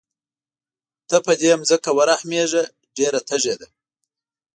[1.09, 2.63] ته په دې ځمکه ورحمېږه
[2.97, 3.67] ډېره تږې ده.